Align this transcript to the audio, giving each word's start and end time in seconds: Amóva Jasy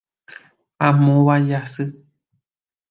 Amóva 0.87 1.35
Jasy 1.49 1.83